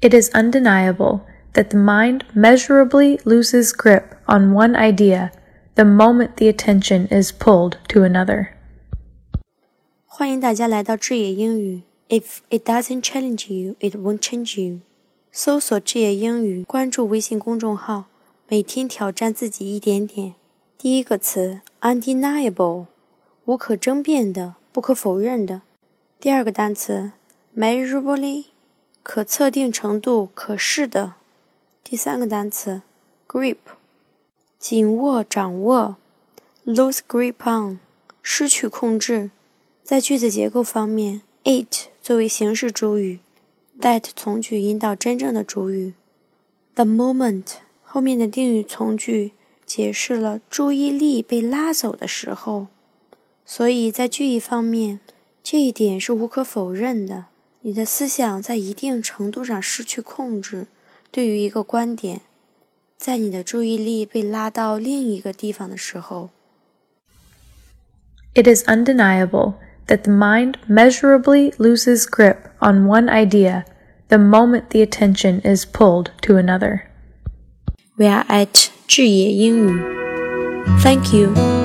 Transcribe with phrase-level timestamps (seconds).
[0.00, 1.20] It is undeniable
[1.54, 5.30] that the mind measurably loses grip on one idea
[5.74, 8.48] the moment the attention is pulled to another.
[10.04, 11.82] 欢迎大家来到智野英语。
[12.08, 14.80] If it doesn't challenge you, it won't change you.
[15.32, 18.04] 搜索智野英语，关注微信公众号，
[18.48, 20.34] 每天挑战自己一点点。
[20.78, 22.86] 第一个词，undeniable，
[23.44, 25.62] 无可争辩的，不可否认的。
[26.18, 27.12] 第二个单词，
[27.56, 28.46] measurably，
[29.03, 31.13] 可测定程度，可视的。
[31.83, 32.81] 第三个单词
[33.27, 33.57] ，grip，
[34.59, 35.97] 紧握、掌握
[36.65, 37.79] ；lose grip on，
[38.21, 39.31] 失去控制。
[39.83, 43.19] 在句子结构方面，it 作为形式主语
[43.79, 45.93] ，that 从句引导真正的主语。
[46.75, 47.45] The moment
[47.83, 49.33] 后面的定语从句
[49.65, 52.67] 解释了注意力被拉走的时候，
[53.45, 54.99] 所以在句意方面。
[55.43, 57.25] 这一点是无可否认的。
[57.62, 60.66] 你的思想在一定程度上失去控制，
[61.10, 62.20] 对于一个观点，
[62.96, 66.30] 在你的注意力被拉到另一个地方的时候。
[68.34, 69.54] It is undeniable
[69.86, 73.64] that the mind measurably loses grip on one idea
[74.08, 76.82] the moment the attention is pulled to another.
[77.96, 79.82] We are at 智野英语.
[80.82, 81.59] Thank you.